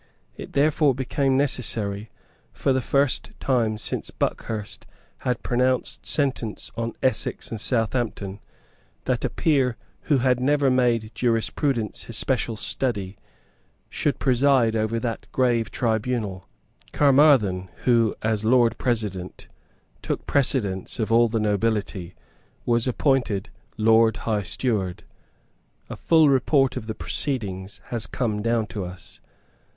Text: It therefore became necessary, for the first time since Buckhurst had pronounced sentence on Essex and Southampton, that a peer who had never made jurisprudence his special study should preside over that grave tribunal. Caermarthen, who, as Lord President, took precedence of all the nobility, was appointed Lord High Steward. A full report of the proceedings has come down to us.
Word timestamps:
It 0.35 0.53
therefore 0.53 0.95
became 0.95 1.37
necessary, 1.37 2.09
for 2.51 2.73
the 2.73 2.81
first 2.81 3.33
time 3.39 3.77
since 3.77 4.09
Buckhurst 4.09 4.87
had 5.19 5.43
pronounced 5.43 6.07
sentence 6.07 6.71
on 6.75 6.93
Essex 7.03 7.51
and 7.51 7.61
Southampton, 7.61 8.39
that 9.05 9.23
a 9.23 9.29
peer 9.29 9.77
who 10.09 10.17
had 10.17 10.39
never 10.39 10.71
made 10.71 11.11
jurisprudence 11.13 12.05
his 12.05 12.17
special 12.17 12.57
study 12.57 13.15
should 13.91 14.17
preside 14.17 14.75
over 14.75 14.99
that 14.99 15.27
grave 15.31 15.69
tribunal. 15.69 16.47
Caermarthen, 16.93 17.69
who, 17.83 18.15
as 18.23 18.43
Lord 18.43 18.79
President, 18.79 19.49
took 20.01 20.25
precedence 20.25 20.97
of 20.99 21.11
all 21.11 21.27
the 21.27 21.39
nobility, 21.39 22.15
was 22.65 22.87
appointed 22.87 23.51
Lord 23.77 24.17
High 24.17 24.41
Steward. 24.41 25.03
A 25.91 25.95
full 25.95 26.27
report 26.27 26.75
of 26.75 26.87
the 26.87 26.95
proceedings 26.95 27.81
has 27.89 28.07
come 28.07 28.41
down 28.41 28.65
to 28.65 28.83
us. 28.83 29.19